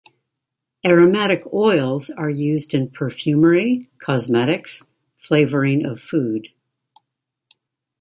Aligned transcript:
Aromatic 0.83 1.43
oils 1.53 2.09
are 2.09 2.27
used 2.27 2.73
in 2.73 2.89
perfumery, 2.89 3.87
cosmetics, 3.99 4.81
flavoring 5.19 5.85
of 5.85 5.99
food. 5.99 6.47